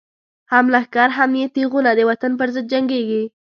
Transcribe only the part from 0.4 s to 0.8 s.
هم